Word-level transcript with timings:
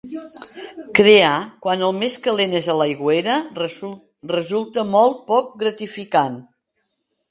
Crear 0.99 1.33
quan 1.65 1.83
el 1.89 1.93
més 1.99 2.17
calent 2.25 2.57
és 2.61 2.71
a 2.75 2.79
l'aigüera 2.81 3.37
resulta 3.63 4.89
molt 4.99 5.25
poc 5.33 5.57
gratificant. 5.65 6.47